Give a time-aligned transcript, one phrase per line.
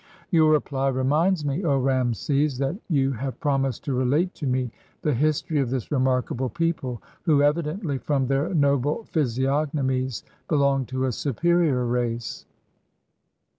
[0.31, 4.71] "Your reply reminds me, O Rameses, that you have promised to relate to me
[5.03, 11.11] the history of this remarkable people, who evidently, from their noble physiognomies, belong to a
[11.11, 12.47] superior race."